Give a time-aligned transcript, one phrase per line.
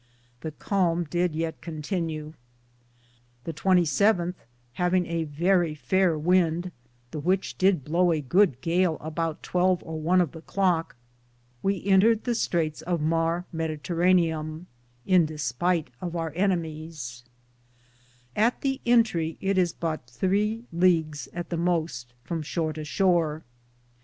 [0.39, 2.33] The calme did yeat continue.
[3.43, 4.33] The 27,
[4.79, 6.71] havinge a verrie fayer wynde,
[7.11, 10.95] the which did blow a good gale aboute 12 or one of the clocke,
[11.61, 14.65] we entered the straytes of Marie medeteranum
[15.05, 17.21] in Dispite of our enymyes.
[18.35, 23.43] At the entrie it is butt 3 Leages at the moste from shore to shore.